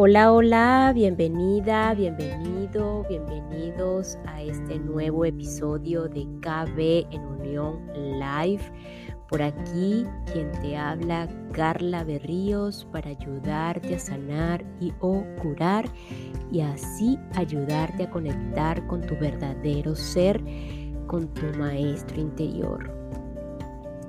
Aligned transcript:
Hola, 0.00 0.32
hola, 0.32 0.92
bienvenida, 0.94 1.92
bienvenido, 1.92 3.04
bienvenidos 3.08 4.16
a 4.26 4.40
este 4.42 4.78
nuevo 4.78 5.24
episodio 5.24 6.08
de 6.08 6.24
KB 6.40 7.12
en 7.12 7.26
Unión 7.26 7.80
Live. 7.94 8.62
Por 9.28 9.42
aquí 9.42 10.06
quien 10.32 10.52
te 10.62 10.76
habla, 10.76 11.26
Carla 11.50 12.04
Berríos, 12.04 12.86
para 12.92 13.10
ayudarte 13.10 13.96
a 13.96 13.98
sanar 13.98 14.64
y 14.78 14.92
o 15.00 15.24
curar 15.42 15.86
y 16.52 16.60
así 16.60 17.18
ayudarte 17.34 18.04
a 18.04 18.10
conectar 18.10 18.86
con 18.86 19.00
tu 19.00 19.16
verdadero 19.16 19.96
ser, 19.96 20.40
con 21.08 21.26
tu 21.34 21.46
maestro 21.58 22.20
interior. 22.20 22.88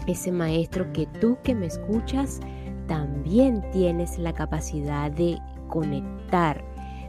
Ese 0.06 0.32
maestro 0.32 0.94
que 0.94 1.08
tú 1.20 1.40
que 1.44 1.56
me 1.56 1.66
escuchas 1.66 2.42
también 2.86 3.64
tienes 3.72 4.20
la 4.20 4.34
capacidad 4.34 5.10
de 5.10 5.40
conectar. 5.70 6.62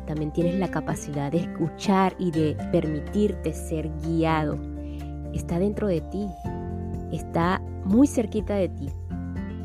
También 0.07 0.33
tienes 0.33 0.55
la 0.55 0.69
capacidad 0.69 1.33
de 1.33 1.39
escuchar 1.39 2.15
y 2.19 2.31
de 2.31 2.57
permitirte 2.71 3.53
ser 3.53 3.91
guiado. 4.03 4.59
Está 5.33 5.59
dentro 5.59 5.89
de 5.89 6.01
ti, 6.01 6.29
está 7.11 7.61
muy 7.85 8.07
cerquita 8.07 8.55
de 8.55 8.69
ti. 8.69 8.89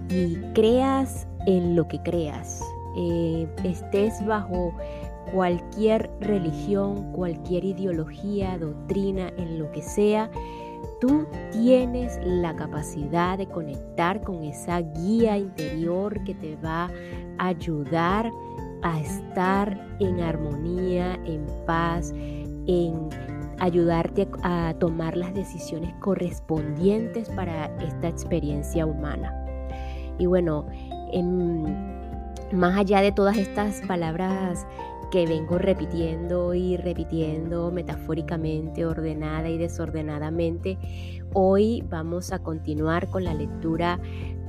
Y 0.10 0.36
creas 0.54 1.28
en 1.46 1.76
lo 1.76 1.88
que 1.88 2.02
creas, 2.02 2.62
eh, 2.98 3.48
estés 3.64 4.26
bajo 4.26 4.74
cualquier 5.34 6.10
religión, 6.22 7.12
cualquier 7.12 7.66
ideología, 7.66 8.58
doctrina, 8.58 9.32
en 9.38 9.60
lo 9.60 9.72
que 9.72 9.82
sea, 9.82 10.30
tú 11.00 11.26
tienes 11.52 12.20
la 12.24 12.56
capacidad 12.56 13.38
de 13.38 13.48
conectar 13.48 14.22
con 14.22 14.44
esa 14.44 14.82
guía 14.82 15.38
interior 15.38 16.24
que 16.24 16.36
te 16.36 16.56
va 16.58 16.90
a 17.38 17.48
ayudar 17.48 18.32
a 18.86 19.00
estar 19.00 19.76
en 20.00 20.22
armonía, 20.22 21.20
en 21.26 21.44
paz, 21.66 22.14
en 22.68 23.10
ayudarte 23.58 24.28
a, 24.44 24.76
tomar 24.80 25.18
las 25.18 25.34
decisiones 25.34 25.92
correspondientes 26.02 27.28
para 27.30 27.76
esta 27.80 28.08
experiencia 28.08 28.86
humana. 28.86 29.34
Y 30.20 30.28
bueno, 30.28 30.68
más 32.54 32.78
allá 32.78 33.02
de 33.02 33.12
todas 33.12 33.38
estas 33.38 33.82
palabras 33.88 34.68
que 35.12 35.26
vengo 35.26 35.58
repitiendo 35.58 36.54
y 36.54 36.78
repitiendo 36.78 37.72
metafóricamente, 37.72 38.86
ordenada 38.86 39.50
y 39.50 39.58
desordenadamente, 39.58 40.78
hoy 41.34 41.84
vamos 41.90 42.32
a 42.32 42.38
continuar 42.38 43.10
con 43.10 43.24
la 43.24 43.34
lectura 43.34 44.00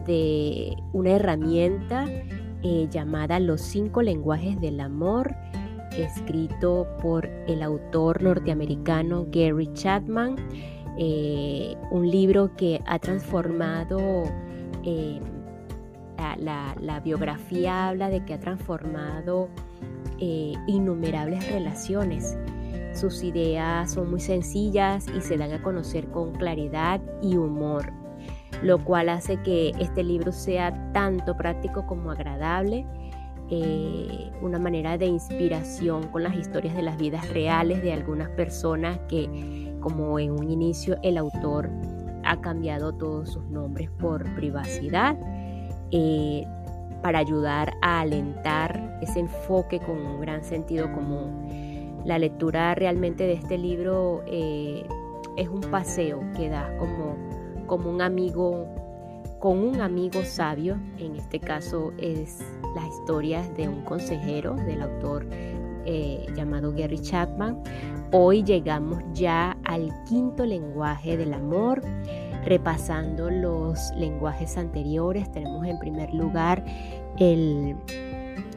de 0.05 0.77
una 0.93 1.13
herramienta 1.13 2.05
eh, 2.69 2.89
llamada 2.91 3.39
Los 3.39 3.61
cinco 3.61 4.03
lenguajes 4.03 4.61
del 4.61 4.81
amor, 4.81 5.37
escrito 5.97 6.89
por 7.01 7.25
el 7.47 7.63
autor 7.63 8.25
norteamericano 8.25 9.25
Gary 9.31 9.73
Chapman, 9.73 10.35
eh, 10.99 11.77
un 11.93 12.11
libro 12.11 12.57
que 12.57 12.83
ha 12.87 12.99
transformado, 12.99 14.25
eh, 14.83 15.21
la, 16.41 17.01
biografía 17.05 17.87
habla 17.87 18.11
de 18.11 18.25
que 18.25 18.35
ha 18.35 18.41
transformado 18.41 19.49
innumerables 20.19 21.49
relaciones. 21.49 22.37
Sus 22.95 23.23
ideas 23.23 23.93
son 23.93 24.11
muy 24.11 24.19
sencillas 24.19 25.07
y 25.17 25.21
se 25.21 25.37
dan 25.37 25.53
a 25.53 25.63
conocer 25.63 26.09
con 26.09 26.33
claridad 26.33 27.01
y 27.23 27.37
humor 27.37 27.93
lo 28.63 28.83
cual 28.83 29.09
hace 29.09 29.37
que 29.43 29.73
este 29.79 30.03
libro 30.03 30.33
sea 30.33 30.93
tanto 30.93 31.37
práctico 31.37 31.87
como 31.87 32.11
agradable, 32.11 32.87
eh, 33.51 34.33
una 34.43 34.59
manera 34.59 34.99
de 34.99 35.07
inspiración 35.07 36.09
con 36.09 36.23
las 36.23 36.35
historias 36.35 36.75
de 36.75 36.83
las 36.83 36.97
vidas 36.97 37.29
reales 37.31 37.83
de 37.83 37.93
algunas 37.93 38.29
personas 38.31 38.99
que, 39.09 39.77
como 39.81 40.19
en 40.19 40.33
un 40.33 40.51
inicio, 40.51 40.97
el 41.03 41.17
autor 41.17 41.71
ha 42.25 42.41
cambiado 42.41 42.93
todos 42.93 43.31
sus 43.31 43.45
nombres 43.45 43.89
por 43.91 44.25
privacidad. 44.35 45.17
Eh, 45.93 46.45
para 47.07 47.21
ayudar 47.21 47.77
a 47.83 48.01
alentar 48.01 48.99
ese 49.01 49.21
enfoque 49.21 49.79
con 49.79 49.97
un 49.97 50.21
gran 50.21 50.43
sentido 50.43 50.93
común. 50.93 52.03
La 52.05 52.19
lectura 52.19 52.75
realmente 52.75 53.25
de 53.25 53.35
este 53.35 53.59
libro 53.59 54.25
eh, 54.27 54.85
es 55.37 55.49
un 55.49 55.61
paseo 55.61 56.21
que 56.37 56.49
da 56.49 56.77
como 56.79 57.17
como 57.67 57.91
un 57.91 58.01
amigo, 58.01 58.67
con 59.39 59.59
un 59.59 59.81
amigo 59.81 60.25
sabio. 60.25 60.79
En 60.99 61.17
este 61.17 61.41
caso 61.41 61.93
es 61.99 62.45
las 62.75 62.87
historias 62.87 63.55
de 63.57 63.69
un 63.69 63.83
consejero 63.83 64.55
del 64.55 64.83
autor 64.83 65.27
eh, 65.85 66.27
llamado 66.35 66.73
Gary 66.73 66.99
Chapman. 66.99 67.63
Hoy 68.13 68.43
llegamos 68.43 69.03
ya 69.13 69.57
al 69.65 69.93
quinto 70.05 70.45
lenguaje 70.45 71.17
del 71.17 71.33
amor. 71.33 71.83
Repasando 72.45 73.29
los 73.29 73.91
lenguajes 73.97 74.57
anteriores, 74.57 75.31
tenemos 75.33 75.67
en 75.67 75.79
primer 75.81 76.15
lugar 76.15 76.65
el, 77.19 77.75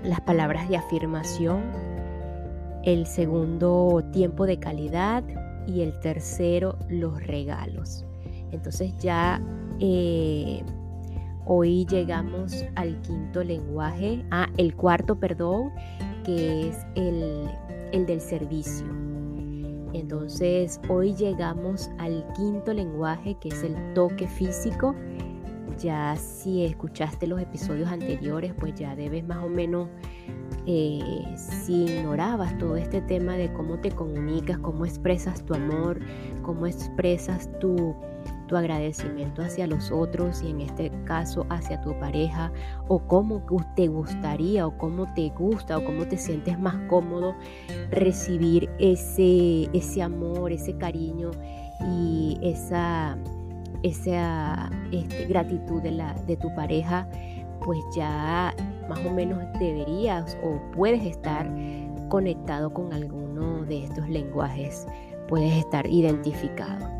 las 0.03 0.21
palabras 0.21 0.69
de 0.69 0.77
afirmación, 0.77 1.63
el 2.83 3.07
segundo 3.07 4.03
tiempo 4.11 4.45
de 4.45 4.59
calidad 4.59 5.23
y 5.65 5.81
el 5.81 5.99
tercero 5.99 6.77
los 6.87 7.25
regalos. 7.25 8.05
Entonces 8.51 8.93
ya 8.97 9.41
eh, 9.79 10.63
hoy 11.45 11.85
llegamos 11.85 12.65
al 12.75 12.99
quinto 13.01 13.43
lenguaje, 13.43 14.25
ah, 14.31 14.47
el 14.57 14.75
cuarto, 14.75 15.19
perdón, 15.19 15.71
que 16.23 16.69
es 16.69 16.77
el, 16.95 17.49
el 17.91 18.05
del 18.05 18.21
servicio. 18.21 18.85
Entonces 19.93 20.79
hoy 20.87 21.15
llegamos 21.15 21.89
al 21.97 22.25
quinto 22.35 22.73
lenguaje 22.73 23.35
que 23.39 23.49
es 23.49 23.63
el 23.63 23.75
toque 23.93 24.27
físico. 24.27 24.95
Ya 25.79 26.15
si 26.17 26.65
escuchaste 26.65 27.25
los 27.25 27.41
episodios 27.41 27.89
anteriores, 27.89 28.53
pues 28.59 28.75
ya 28.75 28.95
debes 28.95 29.25
más 29.25 29.43
o 29.43 29.47
menos, 29.47 29.87
eh, 30.65 31.23
si 31.35 31.85
ignorabas 31.85 32.57
todo 32.57 32.75
este 32.75 33.01
tema 33.01 33.37
de 33.37 33.51
cómo 33.53 33.79
te 33.79 33.91
comunicas, 33.91 34.59
cómo 34.59 34.85
expresas 34.85 35.43
tu 35.45 35.53
amor, 35.53 35.99
cómo 36.43 36.67
expresas 36.67 37.49
tu 37.59 37.95
tu 38.49 38.57
agradecimiento 38.57 39.43
hacia 39.43 39.67
los 39.67 39.91
otros 39.91 40.41
y 40.41 40.49
en 40.49 40.61
este 40.61 40.91
caso 41.05 41.45
hacia 41.49 41.79
tu 41.81 41.97
pareja 41.99 42.51
o 42.87 42.99
cómo 42.99 43.41
te 43.75 43.87
gustaría 43.87 44.65
o 44.65 44.75
cómo 44.77 45.05
te 45.13 45.29
gusta 45.29 45.77
o 45.77 45.85
cómo 45.85 46.07
te 46.07 46.17
sientes 46.17 46.59
más 46.59 46.75
cómodo 46.89 47.35
recibir 47.91 48.69
ese, 48.79 49.69
ese 49.71 50.01
amor, 50.01 50.51
ese 50.51 50.75
cariño 50.77 51.29
y 51.91 52.39
esa, 52.41 53.17
esa 53.83 54.69
este, 54.91 55.25
gratitud 55.27 55.81
de, 55.83 55.91
la, 55.91 56.13
de 56.25 56.35
tu 56.35 56.53
pareja, 56.55 57.07
pues 57.63 57.79
ya 57.95 58.53
más 58.89 58.99
o 59.05 59.11
menos 59.11 59.37
deberías 59.59 60.35
o 60.43 60.59
puedes 60.71 61.03
estar 61.05 61.47
conectado 62.09 62.73
con 62.73 62.91
alguno 62.93 63.63
de 63.65 63.83
estos 63.83 64.09
lenguajes, 64.09 64.87
puedes 65.27 65.53
estar 65.53 65.85
identificado 65.85 66.98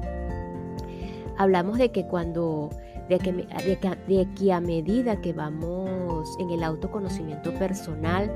hablamos 1.39 1.77
de 1.77 1.89
que 1.89 2.05
cuando, 2.05 2.69
de 3.07 3.17
que, 3.17 3.31
de 3.31 4.27
que, 4.35 4.53
a 4.53 4.59
medida 4.59 5.19
que 5.21 5.33
vamos 5.33 6.29
en 6.39 6.51
el 6.51 6.63
autoconocimiento 6.63 7.53
personal, 7.53 8.31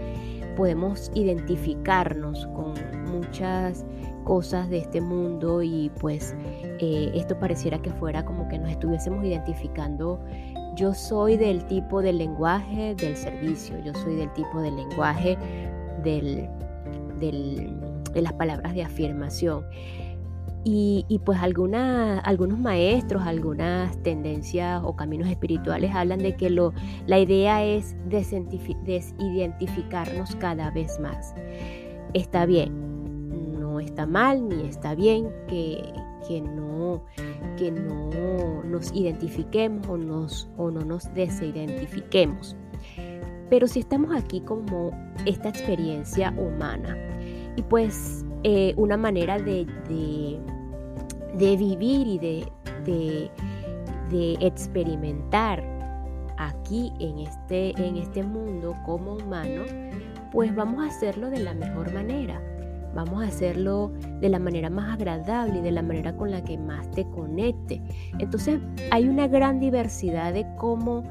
podemos 0.56 1.12
identificarnos 1.14 2.47
con 2.47 2.74
muchas 3.12 3.86
cosas 4.24 4.69
de 4.69 4.78
este 4.78 5.02
mundo 5.02 5.62
y 5.62 5.91
pues 6.00 6.34
eh, 6.80 7.12
esto 7.14 7.38
pareciera 7.38 7.78
que 7.81 7.91
fuera 7.91 8.24
como 8.24 8.47
que 8.47 8.58
nos 8.58 8.72
estuviésemos 8.72 9.25
identificando. 9.25 10.24
Yo 10.75 10.94
soy 10.94 11.35
del 11.35 11.66
tipo 11.66 12.02
del 12.02 12.20
lenguaje 12.20 12.96
del 12.96 13.17
servicio, 13.17 13.78
yo 13.84 13.94
soy 13.96 14.16
del 14.16 14.32
tipo 14.32 14.61
del 14.61 14.78
lenguaje 14.78 15.38
del, 16.03 16.49
de 17.20 18.22
las 18.22 18.34
palabras 18.34 18.73
de 18.73 18.84
afirmación. 18.84 19.66
Y, 20.65 21.19
pues 21.25 21.39
algunos 21.41 22.57
maestros, 22.57 23.23
algunas 23.23 24.01
tendencias 24.01 24.81
o 24.83 24.95
caminos 24.95 25.27
espirituales 25.27 25.93
hablan 25.93 26.19
de 26.19 26.37
que 26.37 26.49
lo, 26.49 26.71
la 27.05 27.19
idea 27.19 27.65
es 27.65 27.97
desidentificarnos 28.07 30.37
cada 30.37 30.71
vez 30.71 31.01
más. 31.01 31.35
Está 32.13 32.45
bien, 32.45 33.59
no 33.59 33.81
está 33.81 34.05
mal 34.05 34.47
ni 34.47 34.67
está 34.67 34.95
bien 34.95 35.27
que, 35.49 35.83
que, 36.27 36.41
no, 36.41 37.03
que 37.57 37.71
no 37.71 38.63
nos 38.63 38.93
identifiquemos 38.93 40.47
o, 40.57 40.71
no 40.71 40.85
nos 40.85 41.13
desidentifiquemos. 41.13 42.55
Pero 43.49 43.67
si 43.67 43.79
estamos 43.79 44.15
aquí 44.15 44.41
como 44.41 44.91
esta 45.25 45.49
experiencia 45.49 46.33
humana 46.37 46.97
y 47.55 47.61
pues 47.63 48.25
eh, 48.43 48.73
una 48.77 48.97
manera 48.97 49.37
de 49.37 49.67
vivir 51.34 52.08
y 52.08 52.18
de, 52.20 52.47
de, 54.09 54.38
experimentar 54.40 55.64
aquí 56.38 56.94
en 57.00 57.20
este, 57.20 57.72
en 57.82 57.97
este 57.97 58.24
mundo 58.24 58.76
como 58.85 59.14
humano, 59.14 59.64
pues 60.32 60.53
vamos 60.56 60.84
a 60.84 60.88
hacerlo 60.88 61.30
de 61.30 61.40
la 61.40 61.53
mejor 61.53 61.94
manera. 61.94 62.41
Vamos 62.96 63.24
a 63.24 63.28
hacerlo 63.28 63.91
de 64.22 64.30
la 64.30 64.38
manera 64.38 64.70
más 64.70 64.94
agradable 64.94 65.59
y 65.59 65.62
de 65.62 65.72
la 65.72 65.82
manera 65.82 66.16
con 66.16 66.30
la 66.30 66.44
que 66.44 66.59
más 66.59 66.90
te 66.91 67.06
conecte. 67.09 67.82
Entonces 68.20 68.59
hay 68.91 69.08
una 69.08 69.28
gran 69.28 69.59
diversidad 69.59 70.32
de 70.32 70.46
cómo 70.58 71.03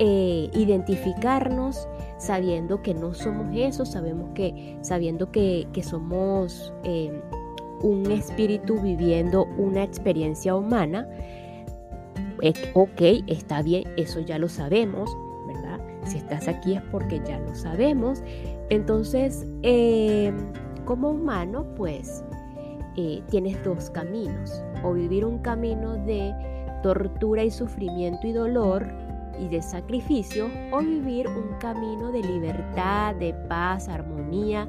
eh, 0.00 0.50
identificarnos 0.52 1.86
sabiendo 2.18 2.82
que 2.82 2.94
no 2.94 3.14
somos 3.14 3.54
eso, 3.54 3.84
sabemos 3.84 4.30
que, 4.34 4.78
sabiendo 4.82 5.30
que, 5.30 5.68
somos 5.82 6.72
eh, 6.84 7.20
un 7.82 8.10
espíritu 8.10 8.80
viviendo 8.80 9.46
una 9.56 9.82
experiencia 9.82 10.54
humana. 10.54 11.08
ok, 12.74 13.00
está 13.26 13.62
bien, 13.62 13.84
eso 13.96 14.20
ya 14.20 14.38
lo 14.38 14.48
sabemos, 14.48 15.16
¿verdad? 15.46 15.80
Si 16.04 16.18
estás 16.18 16.48
aquí 16.48 16.74
es 16.74 16.82
porque 16.90 17.20
ya 17.24 17.38
lo 17.38 17.54
sabemos. 17.54 18.22
Entonces, 18.70 19.46
eh, 19.62 20.32
como 20.84 21.10
humano, 21.10 21.66
pues 21.76 22.24
tienes 23.28 23.62
dos 23.64 23.90
caminos. 23.90 24.62
O 24.84 24.92
vivir 24.92 25.24
un 25.24 25.38
camino 25.38 25.94
de 26.04 26.32
tortura 26.82 27.44
y 27.44 27.50
sufrimiento 27.50 28.26
y 28.26 28.32
dolor 28.32 28.86
y 29.38 29.48
de 29.48 29.62
sacrificio 29.62 30.48
o 30.72 30.80
vivir 30.80 31.28
un 31.28 31.56
camino 31.58 32.12
de 32.12 32.20
libertad, 32.22 33.14
de 33.14 33.32
paz, 33.48 33.88
armonía, 33.88 34.68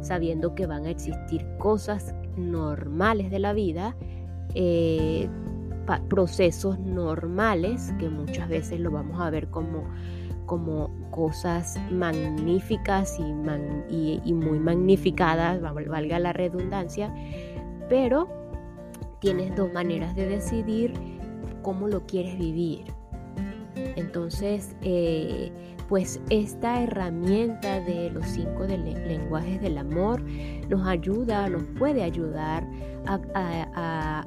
sabiendo 0.00 0.54
que 0.54 0.66
van 0.66 0.86
a 0.86 0.90
existir 0.90 1.46
cosas 1.58 2.14
normales 2.36 3.30
de 3.30 3.38
la 3.38 3.52
vida, 3.52 3.96
eh, 4.54 5.28
procesos 6.08 6.78
normales 6.78 7.94
que 7.98 8.08
muchas 8.08 8.48
veces 8.48 8.80
lo 8.80 8.90
vamos 8.90 9.20
a 9.20 9.30
ver 9.30 9.48
como, 9.48 9.84
como 10.46 10.90
cosas 11.10 11.78
magníficas 11.90 13.18
y, 13.88 14.20
y 14.24 14.32
muy 14.34 14.58
magnificadas, 14.58 15.60
valga 15.60 16.18
la 16.18 16.32
redundancia, 16.32 17.14
pero 17.88 18.28
tienes 19.20 19.56
dos 19.56 19.72
maneras 19.72 20.14
de 20.14 20.28
decidir 20.28 20.92
cómo 21.62 21.88
lo 21.88 22.06
quieres 22.06 22.38
vivir. 22.38 22.84
Entonces, 23.98 24.76
eh, 24.82 25.50
pues 25.88 26.20
esta 26.30 26.82
herramienta 26.82 27.80
de 27.80 28.10
los 28.10 28.26
cinco 28.26 28.64
lenguajes 28.64 29.60
del 29.60 29.76
amor 29.76 30.22
nos 30.68 30.86
ayuda, 30.86 31.48
nos 31.48 31.64
puede 31.78 32.04
ayudar 32.04 32.64
a, 33.06 34.24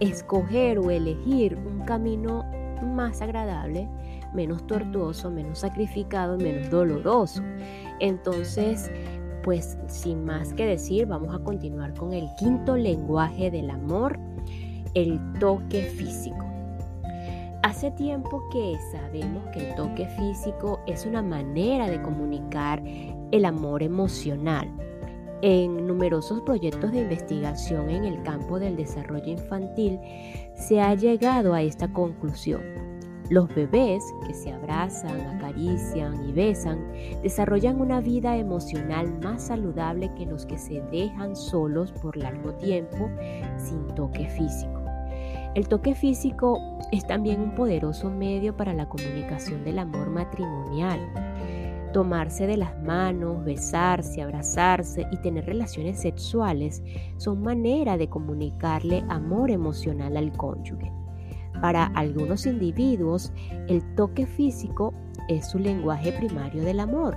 escoger 0.00 0.78
o 0.78 0.90
elegir 0.90 1.56
un 1.56 1.84
camino 1.84 2.44
más 2.82 3.22
agradable, 3.22 3.88
menos 4.34 4.66
tortuoso, 4.66 5.30
menos 5.30 5.60
sacrificado, 5.60 6.36
menos 6.36 6.68
doloroso. 6.68 7.42
Entonces, 8.00 8.90
pues 9.42 9.78
sin 9.88 10.24
más 10.24 10.52
que 10.52 10.66
decir, 10.66 11.06
vamos 11.06 11.34
a 11.34 11.38
continuar 11.42 11.94
con 11.94 12.12
el 12.12 12.28
quinto 12.38 12.76
lenguaje 12.76 13.50
del 13.50 13.70
amor, 13.70 14.18
el 14.94 15.20
toque 15.40 15.82
físico. 15.82 16.45
Hace 17.66 17.90
tiempo 17.90 18.48
que 18.48 18.78
sabemos 18.92 19.44
que 19.48 19.58
el 19.58 19.74
toque 19.74 20.06
físico 20.06 20.78
es 20.86 21.04
una 21.04 21.20
manera 21.20 21.90
de 21.90 22.00
comunicar 22.00 22.80
el 23.32 23.44
amor 23.44 23.82
emocional. 23.82 24.70
En 25.42 25.84
numerosos 25.84 26.42
proyectos 26.42 26.92
de 26.92 27.00
investigación 27.00 27.90
en 27.90 28.04
el 28.04 28.22
campo 28.22 28.60
del 28.60 28.76
desarrollo 28.76 29.32
infantil 29.32 29.98
se 30.54 30.80
ha 30.80 30.94
llegado 30.94 31.54
a 31.54 31.62
esta 31.62 31.92
conclusión. 31.92 32.62
Los 33.30 33.52
bebés 33.52 34.04
que 34.24 34.32
se 34.32 34.52
abrazan, 34.52 35.20
acarician 35.22 36.24
y 36.28 36.30
besan 36.30 36.86
desarrollan 37.24 37.80
una 37.80 38.00
vida 38.00 38.36
emocional 38.36 39.12
más 39.24 39.48
saludable 39.48 40.14
que 40.14 40.24
los 40.24 40.46
que 40.46 40.56
se 40.56 40.82
dejan 40.92 41.34
solos 41.34 41.90
por 42.00 42.16
largo 42.16 42.52
tiempo 42.54 43.10
sin 43.58 43.88
toque 43.96 44.28
físico. 44.28 44.75
El 45.56 45.68
toque 45.68 45.94
físico 45.94 46.60
es 46.92 47.06
también 47.06 47.40
un 47.40 47.54
poderoso 47.54 48.10
medio 48.10 48.54
para 48.54 48.74
la 48.74 48.90
comunicación 48.90 49.64
del 49.64 49.78
amor 49.78 50.10
matrimonial. 50.10 51.00
Tomarse 51.94 52.46
de 52.46 52.58
las 52.58 52.78
manos, 52.82 53.42
besarse, 53.42 54.20
abrazarse 54.20 55.06
y 55.10 55.16
tener 55.16 55.46
relaciones 55.46 55.98
sexuales 55.98 56.82
son 57.16 57.40
manera 57.40 57.96
de 57.96 58.10
comunicarle 58.10 59.02
amor 59.08 59.50
emocional 59.50 60.18
al 60.18 60.30
cónyuge. 60.36 60.92
Para 61.62 61.86
algunos 61.86 62.44
individuos, 62.44 63.32
el 63.66 63.82
toque 63.94 64.26
físico 64.26 64.92
es 65.30 65.48
su 65.48 65.58
lenguaje 65.58 66.12
primario 66.12 66.64
del 66.64 66.80
amor. 66.80 67.16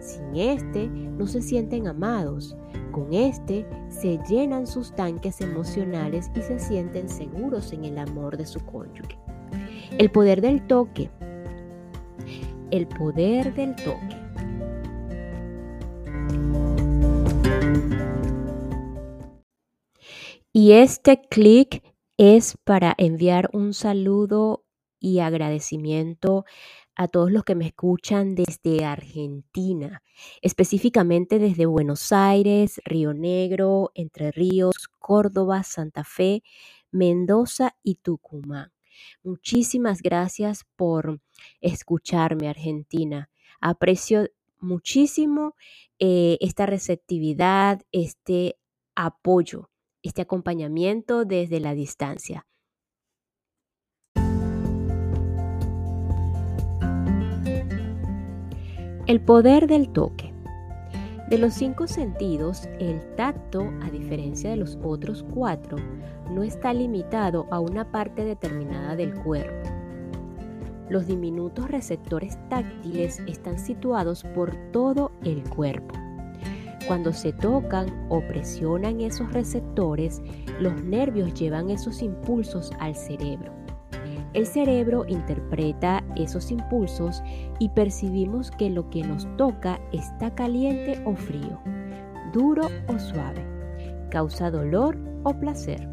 Sin 0.00 0.34
este, 0.36 0.88
no 0.88 1.26
se 1.26 1.42
sienten 1.42 1.86
amados, 1.86 2.56
con 2.90 3.12
este 3.12 3.66
se 3.88 4.18
llenan 4.28 4.66
sus 4.66 4.94
tanques 4.94 5.40
emocionales 5.40 6.30
y 6.34 6.40
se 6.40 6.58
sienten 6.58 7.08
seguros 7.08 7.72
en 7.72 7.84
el 7.84 7.98
amor 7.98 8.36
de 8.36 8.46
su 8.46 8.60
cónyuge. 8.64 9.18
El 9.98 10.10
poder 10.10 10.40
del 10.40 10.66
toque. 10.66 11.10
El 12.70 12.86
poder 12.88 13.54
del 13.54 13.76
toque. 13.76 14.16
Y 20.52 20.72
este 20.72 21.20
clic 21.20 21.82
es 22.16 22.56
para 22.64 22.94
enviar 22.98 23.50
un 23.52 23.72
saludo 23.72 24.64
y 24.98 25.20
agradecimiento 25.20 26.44
a 27.00 27.08
todos 27.08 27.32
los 27.32 27.44
que 27.44 27.54
me 27.54 27.66
escuchan 27.66 28.34
desde 28.34 28.84
Argentina, 28.84 30.02
específicamente 30.42 31.38
desde 31.38 31.64
Buenos 31.64 32.12
Aires, 32.12 32.78
Río 32.84 33.14
Negro, 33.14 33.90
Entre 33.94 34.30
Ríos, 34.30 34.74
Córdoba, 34.98 35.62
Santa 35.62 36.04
Fe, 36.04 36.42
Mendoza 36.90 37.74
y 37.82 37.94
Tucumán. 37.94 38.70
Muchísimas 39.22 40.02
gracias 40.02 40.66
por 40.76 41.22
escucharme, 41.62 42.50
Argentina. 42.50 43.30
Aprecio 43.62 44.28
muchísimo 44.58 45.54
eh, 45.98 46.36
esta 46.42 46.66
receptividad, 46.66 47.80
este 47.92 48.58
apoyo, 48.94 49.70
este 50.02 50.20
acompañamiento 50.20 51.24
desde 51.24 51.60
la 51.60 51.72
distancia. 51.72 52.46
El 59.10 59.20
poder 59.20 59.66
del 59.66 59.88
toque. 59.88 60.32
De 61.28 61.36
los 61.36 61.54
cinco 61.54 61.88
sentidos, 61.88 62.68
el 62.78 63.00
tacto, 63.16 63.68
a 63.82 63.90
diferencia 63.90 64.50
de 64.50 64.56
los 64.56 64.78
otros 64.84 65.24
cuatro, 65.34 65.78
no 66.30 66.44
está 66.44 66.72
limitado 66.72 67.48
a 67.50 67.58
una 67.58 67.90
parte 67.90 68.24
determinada 68.24 68.94
del 68.94 69.12
cuerpo. 69.16 69.68
Los 70.88 71.08
diminutos 71.08 71.68
receptores 71.68 72.38
táctiles 72.48 73.18
están 73.26 73.58
situados 73.58 74.22
por 74.32 74.54
todo 74.70 75.10
el 75.24 75.42
cuerpo. 75.42 75.96
Cuando 76.86 77.12
se 77.12 77.32
tocan 77.32 78.06
o 78.10 78.20
presionan 78.20 79.00
esos 79.00 79.32
receptores, 79.32 80.22
los 80.60 80.84
nervios 80.84 81.34
llevan 81.34 81.70
esos 81.70 82.00
impulsos 82.00 82.70
al 82.78 82.94
cerebro. 82.94 83.59
El 84.32 84.46
cerebro 84.46 85.04
interpreta 85.08 86.04
esos 86.14 86.52
impulsos 86.52 87.20
y 87.58 87.70
percibimos 87.70 88.52
que 88.52 88.70
lo 88.70 88.88
que 88.88 89.02
nos 89.02 89.26
toca 89.36 89.80
está 89.92 90.32
caliente 90.36 91.02
o 91.04 91.16
frío, 91.16 91.58
duro 92.32 92.68
o 92.86 92.98
suave, 93.00 93.44
causa 94.08 94.52
dolor 94.52 94.96
o 95.24 95.34
placer. 95.34 95.88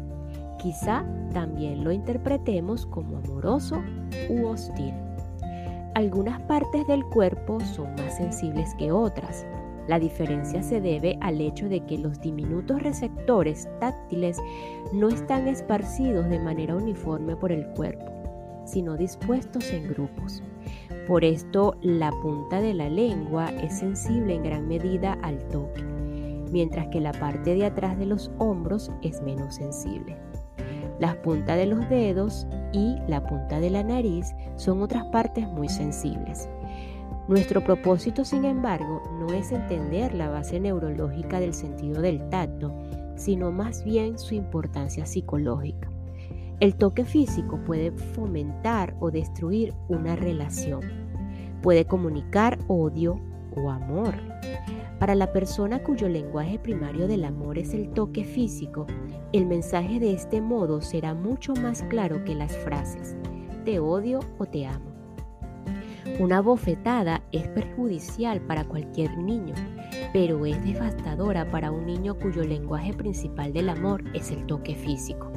Quizá 0.62 1.04
también 1.32 1.82
lo 1.82 1.90
interpretemos 1.90 2.86
como 2.86 3.18
amoroso 3.18 3.82
u 4.28 4.46
hostil. 4.46 4.94
Algunas 5.96 6.40
partes 6.42 6.86
del 6.86 7.04
cuerpo 7.06 7.58
son 7.58 7.90
más 7.96 8.18
sensibles 8.18 8.72
que 8.76 8.92
otras. 8.92 9.44
La 9.88 9.98
diferencia 9.98 10.62
se 10.62 10.80
debe 10.80 11.18
al 11.22 11.40
hecho 11.40 11.68
de 11.68 11.80
que 11.80 11.98
los 11.98 12.20
diminutos 12.20 12.82
receptores 12.82 13.68
táctiles 13.80 14.38
no 14.92 15.08
están 15.08 15.48
esparcidos 15.48 16.28
de 16.28 16.38
manera 16.38 16.76
uniforme 16.76 17.34
por 17.34 17.50
el 17.50 17.66
cuerpo 17.70 18.17
sino 18.70 18.96
dispuestos 18.96 19.70
en 19.72 19.88
grupos. 19.88 20.42
Por 21.06 21.24
esto, 21.24 21.74
la 21.80 22.10
punta 22.10 22.60
de 22.60 22.74
la 22.74 22.88
lengua 22.88 23.48
es 23.62 23.78
sensible 23.78 24.34
en 24.34 24.42
gran 24.42 24.68
medida 24.68 25.18
al 25.22 25.38
toque, 25.48 25.82
mientras 26.50 26.88
que 26.88 27.00
la 27.00 27.12
parte 27.12 27.54
de 27.54 27.64
atrás 27.64 27.98
de 27.98 28.06
los 28.06 28.30
hombros 28.38 28.90
es 29.02 29.22
menos 29.22 29.54
sensible. 29.54 30.16
Las 31.00 31.16
puntas 31.16 31.56
de 31.56 31.66
los 31.66 31.88
dedos 31.88 32.46
y 32.72 32.96
la 33.06 33.24
punta 33.24 33.60
de 33.60 33.70
la 33.70 33.82
nariz 33.82 34.34
son 34.56 34.82
otras 34.82 35.04
partes 35.06 35.46
muy 35.46 35.68
sensibles. 35.68 36.48
Nuestro 37.28 37.62
propósito, 37.62 38.24
sin 38.24 38.44
embargo, 38.44 39.02
no 39.18 39.32
es 39.32 39.52
entender 39.52 40.14
la 40.14 40.28
base 40.28 40.58
neurológica 40.58 41.40
del 41.40 41.54
sentido 41.54 42.00
del 42.00 42.28
tacto, 42.30 42.74
sino 43.16 43.52
más 43.52 43.84
bien 43.84 44.18
su 44.18 44.34
importancia 44.34 45.06
psicológica. 45.06 45.90
El 46.60 46.74
toque 46.74 47.04
físico 47.04 47.58
puede 47.64 47.92
fomentar 47.92 48.96
o 49.00 49.10
destruir 49.10 49.74
una 49.88 50.16
relación. 50.16 50.80
Puede 51.62 51.84
comunicar 51.84 52.58
odio 52.68 53.20
o 53.56 53.70
amor. 53.70 54.14
Para 54.98 55.14
la 55.14 55.32
persona 55.32 55.82
cuyo 55.82 56.08
lenguaje 56.08 56.58
primario 56.58 57.06
del 57.06 57.24
amor 57.24 57.58
es 57.58 57.72
el 57.74 57.90
toque 57.90 58.24
físico, 58.24 58.86
el 59.32 59.46
mensaje 59.46 60.00
de 60.00 60.12
este 60.12 60.40
modo 60.40 60.80
será 60.80 61.14
mucho 61.14 61.54
más 61.54 61.82
claro 61.84 62.24
que 62.24 62.34
las 62.34 62.56
frases 62.56 63.16
te 63.68 63.80
odio 63.80 64.20
o 64.38 64.46
te 64.46 64.66
amo. 64.66 64.90
Una 66.18 66.40
bofetada 66.40 67.22
es 67.32 67.46
perjudicial 67.48 68.40
para 68.40 68.64
cualquier 68.64 69.18
niño, 69.18 69.54
pero 70.14 70.46
es 70.46 70.64
devastadora 70.64 71.50
para 71.50 71.70
un 71.70 71.84
niño 71.84 72.18
cuyo 72.18 72.44
lenguaje 72.44 72.94
principal 72.94 73.52
del 73.52 73.68
amor 73.68 74.02
es 74.14 74.30
el 74.30 74.46
toque 74.46 74.74
físico. 74.74 75.30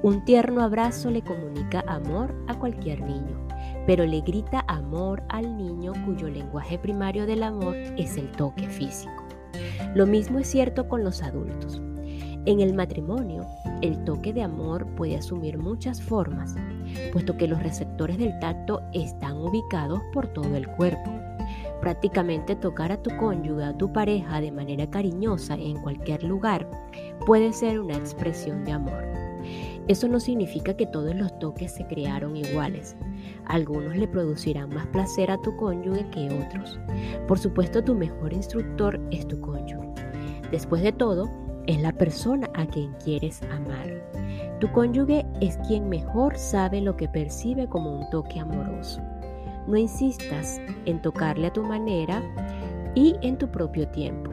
Un 0.00 0.24
tierno 0.24 0.62
abrazo 0.62 1.10
le 1.10 1.22
comunica 1.22 1.82
amor 1.88 2.32
a 2.46 2.56
cualquier 2.56 3.00
niño, 3.00 3.48
pero 3.84 4.06
le 4.06 4.20
grita 4.20 4.64
amor 4.68 5.24
al 5.28 5.56
niño 5.56 5.92
cuyo 6.06 6.28
lenguaje 6.28 6.78
primario 6.78 7.26
del 7.26 7.42
amor 7.42 7.74
es 7.74 8.16
el 8.16 8.30
toque 8.30 8.68
físico. 8.68 9.24
Lo 9.96 10.06
mismo 10.06 10.38
es 10.38 10.46
cierto 10.46 10.88
con 10.88 11.02
los 11.02 11.20
adultos. 11.20 11.82
En 12.46 12.60
el 12.60 12.74
matrimonio, 12.74 13.44
el 13.82 14.04
toque 14.04 14.32
de 14.32 14.42
amor 14.42 14.86
puede 14.94 15.16
asumir 15.16 15.58
muchas 15.58 16.00
formas, 16.00 16.54
puesto 17.12 17.36
que 17.36 17.48
los 17.48 17.60
receptores 17.60 18.18
del 18.18 18.38
tacto 18.38 18.80
están 18.92 19.36
ubicados 19.36 20.00
por 20.12 20.28
todo 20.28 20.54
el 20.54 20.68
cuerpo. 20.68 21.10
Prácticamente 21.80 22.54
tocar 22.54 22.92
a 22.92 23.02
tu 23.02 23.16
cónyuge, 23.16 23.64
a 23.64 23.76
tu 23.76 23.92
pareja 23.92 24.40
de 24.40 24.52
manera 24.52 24.88
cariñosa 24.88 25.54
en 25.54 25.76
cualquier 25.82 26.22
lugar 26.22 26.70
puede 27.26 27.52
ser 27.52 27.80
una 27.80 27.96
expresión 27.96 28.64
de 28.64 28.72
amor. 28.72 29.17
Eso 29.88 30.06
no 30.06 30.20
significa 30.20 30.74
que 30.74 30.86
todos 30.86 31.14
los 31.14 31.38
toques 31.38 31.72
se 31.72 31.86
crearon 31.86 32.36
iguales. 32.36 32.94
Algunos 33.46 33.96
le 33.96 34.06
producirán 34.06 34.68
más 34.68 34.86
placer 34.88 35.30
a 35.30 35.40
tu 35.40 35.56
cónyuge 35.56 36.06
que 36.10 36.28
otros. 36.28 36.78
Por 37.26 37.38
supuesto, 37.38 37.82
tu 37.82 37.94
mejor 37.94 38.34
instructor 38.34 39.00
es 39.10 39.26
tu 39.26 39.40
cónyuge. 39.40 39.88
Después 40.50 40.82
de 40.82 40.92
todo, 40.92 41.30
es 41.66 41.80
la 41.80 41.92
persona 41.92 42.50
a 42.54 42.66
quien 42.66 42.92
quieres 43.02 43.42
amar. 43.44 44.02
Tu 44.60 44.70
cónyuge 44.72 45.24
es 45.40 45.56
quien 45.66 45.88
mejor 45.88 46.36
sabe 46.36 46.80
lo 46.80 46.96
que 46.96 47.08
percibe 47.08 47.66
como 47.66 47.98
un 47.98 48.10
toque 48.10 48.40
amoroso. 48.40 49.00
No 49.66 49.76
insistas 49.76 50.60
en 50.84 51.00
tocarle 51.00 51.46
a 51.46 51.52
tu 51.52 51.62
manera 51.62 52.22
y 52.94 53.14
en 53.22 53.38
tu 53.38 53.50
propio 53.50 53.88
tiempo. 53.88 54.32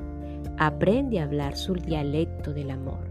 Aprende 0.58 1.20
a 1.20 1.24
hablar 1.24 1.56
su 1.56 1.76
dialecto 1.76 2.54
del 2.54 2.72
amor. 2.72 3.05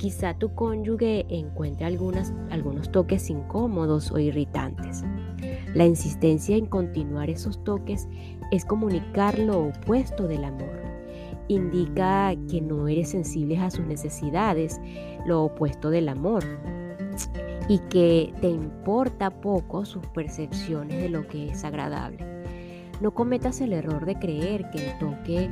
Quizá 0.00 0.32
tu 0.32 0.54
cónyuge 0.54 1.26
encuentre 1.28 1.84
algunos 1.84 2.90
toques 2.90 3.28
incómodos 3.28 4.10
o 4.10 4.18
irritantes. 4.18 5.04
La 5.74 5.84
insistencia 5.84 6.56
en 6.56 6.64
continuar 6.64 7.28
esos 7.28 7.62
toques 7.64 8.08
es 8.50 8.64
comunicar 8.64 9.38
lo 9.38 9.66
opuesto 9.66 10.26
del 10.26 10.44
amor. 10.44 10.80
Indica 11.48 12.34
que 12.50 12.62
no 12.62 12.88
eres 12.88 13.10
sensible 13.10 13.58
a 13.58 13.70
sus 13.70 13.84
necesidades, 13.84 14.80
lo 15.26 15.44
opuesto 15.44 15.90
del 15.90 16.08
amor 16.08 16.44
y 17.68 17.78
que 17.90 18.32
te 18.40 18.48
importa 18.48 19.28
poco 19.28 19.84
sus 19.84 20.06
percepciones 20.06 21.02
de 21.02 21.10
lo 21.10 21.28
que 21.28 21.50
es 21.50 21.62
agradable. 21.62 22.39
No 23.00 23.12
cometas 23.12 23.60
el 23.60 23.72
error 23.72 24.04
de 24.04 24.18
creer 24.18 24.68
que 24.70 24.90
el 24.90 24.98
toque 24.98 25.50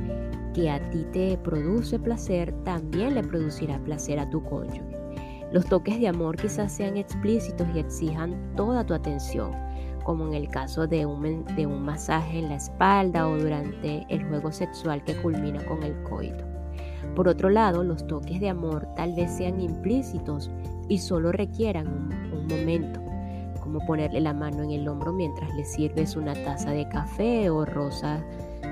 que 0.53 0.69
a 0.69 0.79
ti 0.89 1.05
te 1.11 1.37
produce 1.37 1.97
placer 1.99 2.53
también 2.63 3.15
le 3.15 3.23
producirá 3.23 3.79
placer 3.79 4.19
a 4.19 4.29
tu 4.29 4.43
cónyuge. 4.43 4.83
Los 5.51 5.65
toques 5.65 5.99
de 5.99 6.07
amor 6.07 6.37
quizás 6.37 6.71
sean 6.71 6.95
explícitos 6.95 7.67
y 7.73 7.79
exijan 7.79 8.53
toda 8.55 8.85
tu 8.85 8.93
atención, 8.93 9.51
como 10.03 10.27
en 10.27 10.35
el 10.35 10.47
caso 10.49 10.85
de 10.85 11.07
un, 11.07 11.43
de 11.55 11.65
un 11.65 11.81
masaje 11.83 12.37
en 12.37 12.49
la 12.49 12.55
espalda 12.55 13.27
o 13.27 13.35
durante 13.35 14.05
el 14.09 14.23
juego 14.27 14.51
sexual 14.51 15.03
que 15.03 15.15
culmina 15.15 15.65
con 15.65 15.81
el 15.81 15.95
coito. 16.03 16.45
Por 17.15 17.27
otro 17.27 17.49
lado, 17.49 17.83
los 17.83 18.05
toques 18.05 18.39
de 18.39 18.49
amor 18.49 18.87
tal 18.95 19.15
vez 19.15 19.31
sean 19.31 19.59
implícitos 19.59 20.51
y 20.87 20.99
solo 20.99 21.31
requieran 21.31 21.87
un, 21.87 22.47
momento, 22.47 23.01
como 23.69 23.85
ponerle 23.85 24.19
la 24.19 24.33
mano 24.33 24.63
en 24.63 24.71
el 24.71 24.87
hombro 24.87 25.13
mientras 25.13 25.53
le 25.53 25.63
sirves 25.63 26.15
una 26.15 26.33
taza 26.33 26.71
de 26.71 26.89
café 26.89 27.51
o 27.51 27.65
rozas 27.65 28.23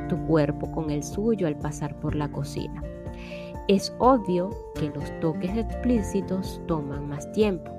tu 0.10 0.18
cuerpo 0.26 0.72
con 0.72 0.90
el 0.90 1.04
suyo 1.04 1.46
al 1.46 1.56
pasar 1.56 1.96
por 2.00 2.16
la 2.16 2.32
cocina. 2.32 2.84
Es 3.68 3.94
obvio 4.00 4.50
que 4.74 4.90
los 4.90 5.20
toques 5.20 5.56
explícitos 5.56 6.60
toman 6.68 7.08
más 7.08 7.32
tiempo, 7.32 7.72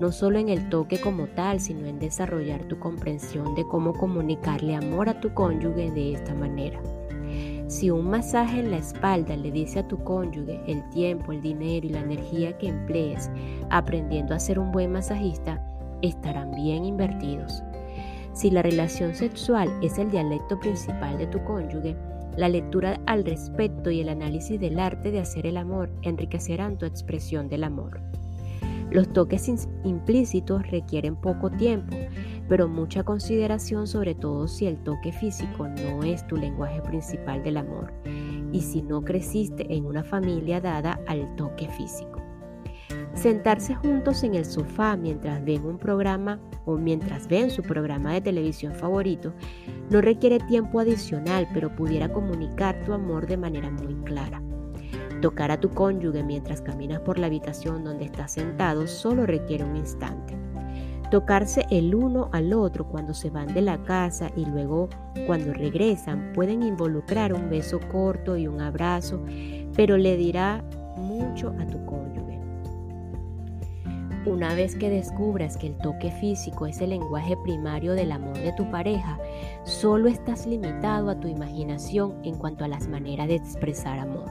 no 0.00 0.10
solo 0.10 0.40
en 0.40 0.48
el 0.48 0.68
toque 0.68 1.00
como 1.00 1.28
tal, 1.28 1.60
sino 1.60 1.86
en 1.86 2.00
desarrollar 2.00 2.64
tu 2.64 2.80
comprensión 2.80 3.54
de 3.54 3.64
cómo 3.68 3.92
comunicarle 3.92 4.74
amor 4.74 5.08
a 5.08 5.20
tu 5.20 5.32
cónyuge 5.34 5.92
de 5.92 6.14
esta 6.14 6.34
manera. 6.34 6.80
Si 7.68 7.90
un 7.92 8.10
masaje 8.10 8.58
en 8.58 8.72
la 8.72 8.78
espalda 8.78 9.36
le 9.36 9.52
dice 9.52 9.80
a 9.80 9.88
tu 9.88 10.02
cónyuge 10.02 10.60
el 10.66 10.82
tiempo, 10.90 11.30
el 11.30 11.42
dinero 11.42 11.86
y 11.86 11.90
la 11.90 12.00
energía 12.00 12.58
que 12.58 12.66
emplees 12.66 13.30
aprendiendo 13.70 14.34
a 14.34 14.40
ser 14.40 14.58
un 14.58 14.72
buen 14.72 14.90
masajista, 14.90 15.62
estarán 16.08 16.52
bien 16.52 16.84
invertidos. 16.84 17.62
Si 18.32 18.50
la 18.50 18.62
relación 18.62 19.14
sexual 19.14 19.70
es 19.82 19.98
el 19.98 20.10
dialecto 20.10 20.60
principal 20.60 21.16
de 21.18 21.26
tu 21.26 21.42
cónyuge, 21.44 21.96
la 22.36 22.50
lectura 22.50 23.00
al 23.06 23.24
respecto 23.24 23.90
y 23.90 24.00
el 24.00 24.10
análisis 24.10 24.60
del 24.60 24.78
arte 24.78 25.10
de 25.10 25.20
hacer 25.20 25.46
el 25.46 25.56
amor 25.56 25.90
enriquecerán 26.02 26.76
tu 26.76 26.84
expresión 26.84 27.48
del 27.48 27.64
amor. 27.64 28.00
Los 28.90 29.12
toques 29.12 29.48
implícitos 29.84 30.70
requieren 30.70 31.16
poco 31.16 31.50
tiempo, 31.50 31.96
pero 32.48 32.68
mucha 32.68 33.02
consideración 33.02 33.86
sobre 33.86 34.14
todo 34.14 34.46
si 34.48 34.66
el 34.66 34.76
toque 34.84 35.12
físico 35.12 35.66
no 35.66 36.02
es 36.02 36.26
tu 36.26 36.36
lenguaje 36.36 36.80
principal 36.82 37.42
del 37.42 37.56
amor 37.56 37.92
y 38.52 38.60
si 38.60 38.82
no 38.82 39.02
creciste 39.02 39.74
en 39.74 39.86
una 39.86 40.04
familia 40.04 40.60
dada 40.60 41.00
al 41.08 41.34
toque 41.36 41.68
físico. 41.68 42.25
Sentarse 43.16 43.74
juntos 43.74 44.22
en 44.24 44.34
el 44.34 44.44
sofá 44.44 44.94
mientras 44.94 45.42
ven 45.42 45.64
un 45.64 45.78
programa 45.78 46.38
o 46.66 46.76
mientras 46.76 47.26
ven 47.26 47.50
su 47.50 47.62
programa 47.62 48.12
de 48.12 48.20
televisión 48.20 48.74
favorito 48.74 49.32
no 49.90 50.02
requiere 50.02 50.38
tiempo 50.38 50.80
adicional, 50.80 51.48
pero 51.54 51.74
pudiera 51.74 52.12
comunicar 52.12 52.84
tu 52.84 52.92
amor 52.92 53.26
de 53.26 53.38
manera 53.38 53.70
muy 53.70 53.94
clara. 54.04 54.42
Tocar 55.22 55.50
a 55.50 55.58
tu 55.58 55.70
cónyuge 55.70 56.22
mientras 56.22 56.60
caminas 56.60 57.00
por 57.00 57.18
la 57.18 57.26
habitación 57.26 57.84
donde 57.84 58.04
estás 58.04 58.32
sentado 58.32 58.86
solo 58.86 59.24
requiere 59.24 59.64
un 59.64 59.76
instante. 59.76 60.36
Tocarse 61.10 61.64
el 61.70 61.94
uno 61.94 62.28
al 62.32 62.52
otro 62.52 62.86
cuando 62.86 63.14
se 63.14 63.30
van 63.30 63.54
de 63.54 63.62
la 63.62 63.82
casa 63.82 64.30
y 64.36 64.44
luego 64.44 64.90
cuando 65.26 65.54
regresan 65.54 66.32
pueden 66.34 66.62
involucrar 66.62 67.32
un 67.32 67.48
beso 67.48 67.80
corto 67.90 68.36
y 68.36 68.46
un 68.46 68.60
abrazo, 68.60 69.22
pero 69.74 69.96
le 69.96 70.16
dirá 70.18 70.62
mucho 70.96 71.54
a 71.58 71.66
tu 71.66 71.84
cónyuge. 71.86 72.15
Una 74.26 74.56
vez 74.56 74.74
que 74.74 74.90
descubras 74.90 75.56
que 75.56 75.68
el 75.68 75.78
toque 75.78 76.10
físico 76.10 76.66
es 76.66 76.80
el 76.80 76.90
lenguaje 76.90 77.36
primario 77.36 77.92
del 77.92 78.10
amor 78.10 78.36
de 78.36 78.52
tu 78.54 78.68
pareja, 78.72 79.20
solo 79.62 80.08
estás 80.08 80.48
limitado 80.48 81.10
a 81.10 81.20
tu 81.20 81.28
imaginación 81.28 82.16
en 82.24 82.34
cuanto 82.34 82.64
a 82.64 82.68
las 82.68 82.88
maneras 82.88 83.28
de 83.28 83.36
expresar 83.36 84.00
amor. 84.00 84.24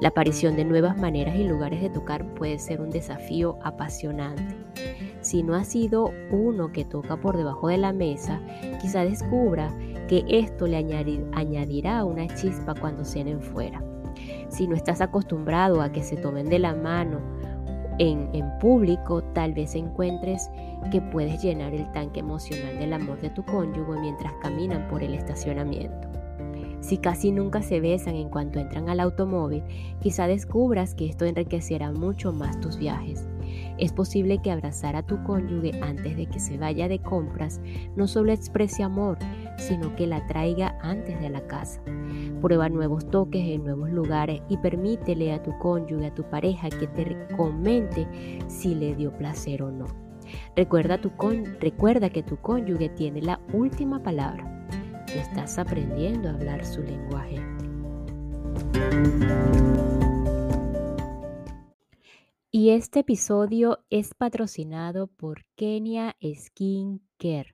La 0.00 0.08
aparición 0.08 0.56
de 0.56 0.64
nuevas 0.64 0.96
maneras 0.96 1.36
y 1.36 1.44
lugares 1.44 1.82
de 1.82 1.90
tocar 1.90 2.24
puede 2.34 2.58
ser 2.58 2.80
un 2.80 2.88
desafío 2.88 3.58
apasionante. 3.62 4.56
Si 5.20 5.42
no 5.42 5.54
ha 5.54 5.64
sido 5.64 6.10
uno 6.30 6.72
que 6.72 6.86
toca 6.86 7.18
por 7.18 7.36
debajo 7.36 7.68
de 7.68 7.76
la 7.76 7.92
mesa, 7.92 8.40
quizá 8.80 9.04
descubra 9.04 9.68
que 10.08 10.24
esto 10.28 10.66
le 10.66 10.78
añadirá 10.78 12.04
una 12.04 12.26
chispa 12.34 12.74
cuando 12.74 13.04
cenen 13.04 13.42
fuera. 13.42 13.84
Si 14.48 14.66
no 14.66 14.74
estás 14.74 15.02
acostumbrado 15.02 15.82
a 15.82 15.92
que 15.92 16.02
se 16.02 16.16
tomen 16.16 16.48
de 16.48 16.58
la 16.58 16.74
mano 16.74 17.33
en, 17.98 18.58
público, 18.60 19.22
tal 19.22 19.52
vez 19.52 19.74
encuentres 19.74 20.50
que 20.90 21.00
puedes 21.00 21.42
llenar 21.42 21.74
el 21.74 21.90
tanque 21.92 22.20
emocional 22.20 22.78
del 22.78 22.92
amor 22.92 23.20
de 23.20 23.30
tu 23.30 23.44
cónyuge 23.44 24.00
mientras 24.00 24.32
caminan 24.42 24.88
por 24.88 25.02
el 25.02 25.14
estacionamiento. 25.14 26.08
Si 26.80 26.98
casi 26.98 27.32
nunca 27.32 27.62
se 27.62 27.80
besan 27.80 28.14
en 28.14 28.28
cuanto 28.28 28.58
entran 28.58 28.90
al 28.90 29.00
automóvil, 29.00 29.62
quizá 30.00 30.26
descubras 30.26 30.94
que 30.94 31.06
esto 31.06 31.24
enriquecerá 31.24 31.92
mucho 31.92 32.30
más 32.32 32.60
tus 32.60 32.76
viajes. 32.76 33.26
Es 33.78 33.92
posible 33.92 34.42
que 34.42 34.50
abrazar 34.50 34.94
a 34.94 35.02
tu 35.02 35.22
cónyuge 35.24 35.72
antes 35.80 36.16
de 36.16 36.26
que 36.26 36.40
se 36.40 36.58
vaya 36.58 36.86
de 36.88 36.98
compras 36.98 37.60
no 37.96 38.06
solo 38.06 38.32
exprese 38.32 38.82
amor, 38.82 39.16
sino 39.58 39.94
que 39.96 40.06
la 40.06 40.26
traiga 40.26 40.78
antes 40.82 41.20
de 41.20 41.30
la 41.30 41.46
casa. 41.46 41.80
Prueba 42.40 42.68
nuevos 42.68 43.08
toques 43.10 43.46
en 43.46 43.64
nuevos 43.64 43.90
lugares 43.90 44.42
y 44.48 44.56
permítele 44.58 45.32
a 45.32 45.42
tu 45.42 45.56
cónyuge, 45.58 46.06
a 46.06 46.14
tu 46.14 46.22
pareja, 46.24 46.68
que 46.70 46.86
te 46.86 47.26
comente 47.36 48.06
si 48.48 48.74
le 48.74 48.94
dio 48.94 49.12
placer 49.16 49.62
o 49.62 49.70
no. 49.70 49.86
Recuerda, 50.56 51.00
tu 51.00 51.10
recuerda 51.60 52.10
que 52.10 52.22
tu 52.22 52.36
cónyuge 52.36 52.88
tiene 52.88 53.22
la 53.22 53.40
última 53.52 54.02
palabra 54.02 54.54
estás 55.18 55.58
aprendiendo 55.58 56.28
a 56.28 56.32
hablar 56.32 56.64
su 56.64 56.82
lenguaje. 56.82 57.36
Y 62.50 62.70
este 62.70 63.00
episodio 63.00 63.80
es 63.90 64.14
patrocinado 64.14 65.08
por 65.08 65.44
Kenia 65.56 66.16
Skin 66.22 67.02
Care. 67.18 67.53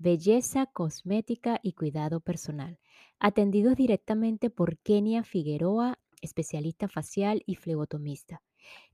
Belleza, 0.00 0.64
cosmética 0.64 1.60
y 1.62 1.74
cuidado 1.74 2.20
personal, 2.20 2.78
atendidos 3.18 3.76
directamente 3.76 4.48
por 4.48 4.78
Kenia 4.78 5.24
Figueroa, 5.24 5.98
especialista 6.22 6.88
facial 6.88 7.42
y 7.44 7.56
flebotomista. 7.56 8.42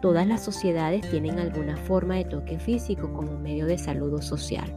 Todas 0.00 0.26
las 0.26 0.42
sociedades 0.42 1.08
tienen 1.10 1.38
alguna 1.38 1.76
forma 1.76 2.16
de 2.16 2.24
toque 2.24 2.58
físico 2.58 3.12
como 3.12 3.32
medio 3.38 3.66
de 3.66 3.78
saludo 3.78 4.22
social. 4.22 4.72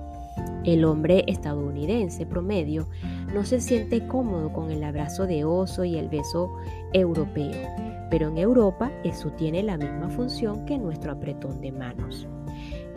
El 0.63 0.86
hombre 0.86 1.24
estadounidense 1.27 2.25
promedio 2.25 2.88
no 3.34 3.46
se 3.46 3.60
siente 3.62 4.08
cómodo 4.08 4.51
con 4.51 4.72
el 4.72 4.84
abrazo 4.84 5.27
de 5.27 5.43
oso 5.43 5.84
y 5.84 5.98
el 5.98 6.10
beso 6.10 6.51
europeo, 6.93 7.67
pero 8.10 8.29
en 8.29 8.38
Europa 8.38 8.91
eso 9.03 9.31
tiene 9.31 9.63
la 9.63 9.77
misma 9.77 10.10
función 10.10 10.65
que 10.65 10.77
nuestro 10.77 11.12
apretón 11.12 11.62
de 11.62 11.72
manos. 11.72 12.27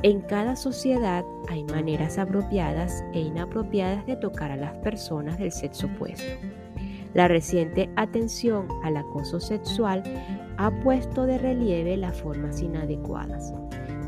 En 0.03 0.21
cada 0.21 0.57
sociedad 0.57 1.25
hay 1.49 1.65
maneras 1.65 2.19
apropiadas 2.19 3.03
e 3.15 3.21
inapropiadas 3.21 4.05
de 4.05 4.17
tocar 4.17 4.51
a 4.51 4.57
las 4.57 4.75
personas 4.79 5.39
del 5.39 5.53
sexo 5.53 5.87
opuesto. 5.87 6.25
La 7.15 7.29
reciente 7.29 7.91
atención 7.95 8.67
al 8.83 8.97
acoso 8.97 9.39
sexual 9.39 10.03
ha 10.57 10.71
puesto 10.81 11.27
de 11.27 11.39
relieve 11.39 11.97
las 11.97 12.21
formas 12.21 12.61
inadecuadas. 12.61 13.55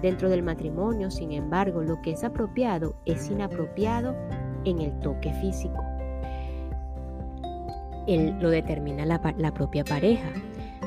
Dentro 0.02 0.28
del 0.28 0.42
matrimonio, 0.42 1.10
sin 1.12 1.30
embargo, 1.30 1.82
lo 1.82 2.02
que 2.02 2.10
es 2.10 2.24
apropiado 2.24 2.96
es 3.04 3.30
inapropiado 3.30 4.16
en 4.64 4.80
el 4.80 4.98
toque 4.98 5.32
físico. 5.34 5.82
Él 8.08 8.36
lo 8.40 8.50
determina 8.50 9.06
la, 9.06 9.20
la 9.38 9.54
propia 9.54 9.84
pareja 9.84 10.28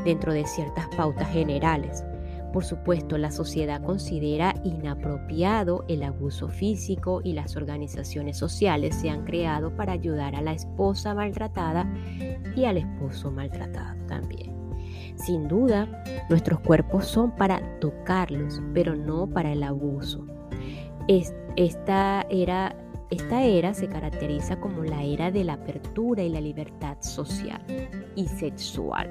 dentro 0.04 0.34
de 0.34 0.46
ciertas 0.46 0.88
pautas 0.98 1.30
generales. 1.30 2.04
Por 2.54 2.64
supuesto, 2.64 3.18
la 3.18 3.32
sociedad 3.32 3.82
considera 3.84 4.56
inapropiado 4.64 5.86
el 5.88 6.02
abuso 6.04 6.48
físico 6.48 7.22
y 7.24 7.34
las 7.34 7.56
organizaciones 7.56 8.38
sociales 8.38 8.96
se 8.96 9.10
han 9.10 9.24
creado 9.24 9.76
para 9.76 9.94
ayudar 9.94 10.36
a 10.36 10.42
la 10.42 10.54
esposa 10.54 11.14
maltratada 11.14 11.88
y 12.56 12.66
al 12.66 12.78
esposo 12.78 13.32
maltratado 13.32 14.04
también. 14.08 14.60
Sin 15.16 15.48
duda, 15.48 15.88
nuestros 16.30 16.60
cuerpos 16.62 17.06
son 17.06 17.36
para 17.36 17.62
tocarlos, 17.80 18.62
pero 18.74 18.96
no 18.96 19.28
para 19.28 19.52
el 19.52 19.64
abuso. 19.64 20.26
Esta 21.08 22.26
era, 22.30 22.76
se 23.74 23.88
caracteriza 23.88 24.60
como 24.60 24.84
la 24.84 25.04
era 25.04 25.30
de 25.30 25.44
la 25.44 25.54
apertura 25.54 26.24
y 26.24 26.30
la 26.30 26.42
libertad 26.42 26.98
social 27.02 27.62
y 28.16 28.28
sexual. 28.28 29.10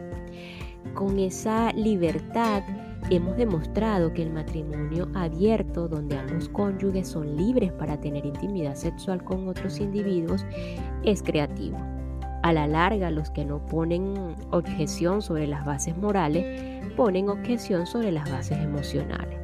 Con 0.94 1.18
esa 1.18 1.72
libertad, 1.72 2.62
Hemos 3.10 3.36
demostrado 3.36 4.12
que 4.12 4.22
el 4.22 4.30
matrimonio 4.30 5.08
abierto, 5.14 5.88
donde 5.88 6.18
ambos 6.18 6.48
cónyuges 6.50 7.08
son 7.08 7.36
libres 7.36 7.72
para 7.72 7.98
tener 7.98 8.26
intimidad 8.26 8.74
sexual 8.74 9.24
con 9.24 9.48
otros 9.48 9.80
individuos, 9.80 10.44
es 11.04 11.22
creativo. 11.22 11.78
A 12.42 12.52
la 12.52 12.66
larga, 12.66 13.10
los 13.10 13.30
que 13.30 13.44
no 13.44 13.64
ponen 13.64 14.14
objeción 14.50 15.22
sobre 15.22 15.46
las 15.46 15.64
bases 15.64 15.96
morales, 15.96 16.92
ponen 16.96 17.30
objeción 17.30 17.86
sobre 17.86 18.12
las 18.12 18.30
bases 18.30 18.58
emocionales. 18.58 19.38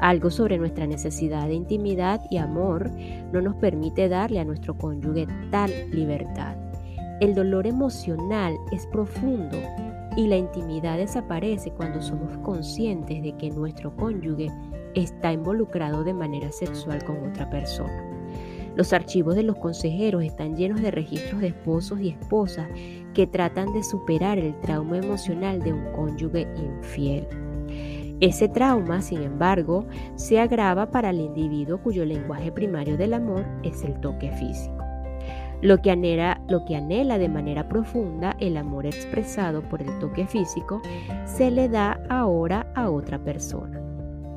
Algo 0.00 0.30
sobre 0.30 0.58
nuestra 0.58 0.86
necesidad 0.86 1.48
de 1.48 1.54
intimidad 1.54 2.20
y 2.30 2.36
amor 2.36 2.90
no 3.32 3.40
nos 3.40 3.56
permite 3.56 4.08
darle 4.08 4.38
a 4.38 4.44
nuestro 4.44 4.76
cónyuge 4.76 5.26
tal 5.50 5.70
libertad. 5.90 6.56
El 7.20 7.34
dolor 7.34 7.66
emocional 7.66 8.54
es 8.70 8.86
profundo 8.86 9.56
y 10.18 10.26
la 10.26 10.36
intimidad 10.36 10.98
desaparece 10.98 11.70
cuando 11.70 12.02
somos 12.02 12.36
conscientes 12.38 13.22
de 13.22 13.36
que 13.36 13.50
nuestro 13.50 13.94
cónyuge 13.94 14.50
está 14.96 15.32
involucrado 15.32 16.02
de 16.02 16.12
manera 16.12 16.50
sexual 16.50 17.04
con 17.04 17.24
otra 17.24 17.48
persona. 17.48 18.04
Los 18.74 18.92
archivos 18.92 19.36
de 19.36 19.44
los 19.44 19.54
consejeros 19.58 20.24
están 20.24 20.56
llenos 20.56 20.82
de 20.82 20.90
registros 20.90 21.40
de 21.40 21.48
esposos 21.48 22.00
y 22.00 22.08
esposas 22.08 22.66
que 23.14 23.28
tratan 23.28 23.72
de 23.72 23.84
superar 23.84 24.38
el 24.38 24.58
trauma 24.58 24.98
emocional 24.98 25.62
de 25.62 25.72
un 25.72 25.84
cónyuge 25.92 26.48
infiel. 26.56 27.24
Ese 28.18 28.48
trauma, 28.48 29.00
sin 29.02 29.22
embargo, 29.22 29.86
se 30.16 30.40
agrava 30.40 30.90
para 30.90 31.10
el 31.10 31.20
individuo 31.20 31.80
cuyo 31.80 32.04
lenguaje 32.04 32.50
primario 32.50 32.96
del 32.96 33.14
amor 33.14 33.46
es 33.62 33.84
el 33.84 34.00
toque 34.00 34.32
físico. 34.32 34.77
Lo 35.60 35.82
que, 35.82 35.90
anhela, 35.90 36.40
lo 36.48 36.64
que 36.64 36.76
anhela 36.76 37.18
de 37.18 37.28
manera 37.28 37.68
profunda 37.68 38.36
el 38.38 38.56
amor 38.56 38.86
expresado 38.86 39.62
por 39.62 39.82
el 39.82 39.98
toque 39.98 40.26
físico 40.26 40.80
se 41.24 41.50
le 41.50 41.68
da 41.68 42.00
ahora 42.08 42.70
a 42.76 42.90
otra 42.90 43.18
persona. 43.18 43.80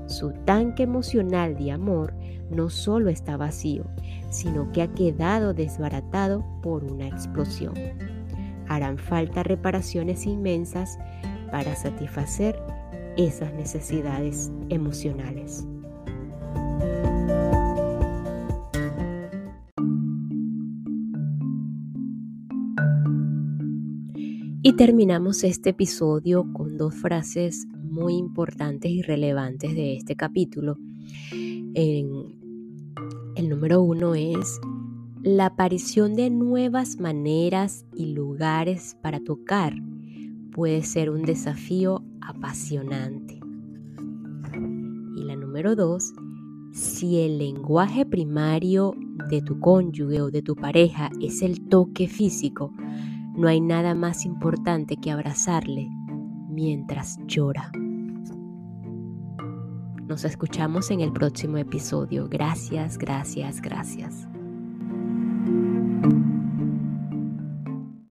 Su 0.08 0.32
tanque 0.46 0.84
emocional 0.84 1.56
de 1.56 1.72
amor 1.72 2.14
no 2.50 2.70
solo 2.70 3.10
está 3.10 3.38
vacío, 3.38 3.86
sino 4.30 4.72
que 4.72 4.82
ha 4.82 4.88
quedado 4.88 5.54
desbaratado 5.54 6.44
por 6.62 6.84
una 6.84 7.08
explosión. 7.08 7.76
Harán 8.68 8.98
falta 8.98 9.44
reparaciones 9.44 10.26
inmensas 10.26 10.98
para 11.52 11.76
satisfacer 11.76 12.60
esas 13.16 13.54
necesidades 13.54 14.52
emocionales. 14.70 15.68
Y 24.64 24.74
terminamos 24.74 25.44
este 25.44 25.72
episodio 25.72 26.46
con 26.54 26.78
dos 26.78 26.94
frases 26.94 27.66
muy 27.84 28.14
importantes 28.14 28.92
y 28.92 29.02
relevantes 29.02 29.74
de 29.74 29.96
este 29.96 30.16
capítulo. 30.16 30.78
el 31.74 32.30
número 33.50 33.82
uno 33.82 34.14
es 34.14 34.60
la 35.24 35.48
aparición 35.48 36.14
de 36.14 36.30
nuevas 36.30 37.00
maneras 37.00 37.88
y 37.96 38.14
lugares 38.14 38.96
para 39.02 39.20
tocar 39.20 39.74
puede 40.52 40.84
ser 40.84 41.10
un 41.10 41.24
desafío 41.24 42.04
apasionante. 42.22 43.40
Y 45.16 45.24
la 45.24 45.36
número 45.36 45.76
dos, 45.76 46.14
si 46.72 47.20
el 47.20 47.40
lenguaje 47.40 48.06
primario 48.06 48.94
de 49.28 49.42
tu 49.42 49.60
cónyuge 49.60 50.22
o 50.22 50.30
de 50.30 50.44
tu 50.44 50.56
pareja 50.56 51.10
es 51.20 51.42
el 51.42 51.68
toque 51.68 52.08
físico, 52.08 52.72
no 53.34 53.48
hay 53.48 53.62
nada 53.62 53.96
más 53.96 54.26
importante 54.26 54.98
que 54.98 55.12
abrazarle 55.12 55.90
mientras 56.50 57.20
llora. 57.26 57.72
Nos 60.08 60.26
escuchamos 60.26 60.92
en 60.92 61.00
el 61.00 61.14
próximo 61.14 61.58
episodio. 61.58 62.28
Gracias, 62.28 62.98
gracias, 62.98 63.62
gracias. 63.62 64.28